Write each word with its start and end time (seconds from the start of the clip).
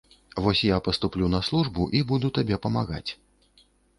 Вось 0.45 0.61
я 0.75 0.79
паступлю 0.87 1.27
на 1.33 1.41
службу 1.51 1.85
і 1.99 2.03
буду 2.11 2.33
табе 2.37 2.59
памагаць. 2.65 3.11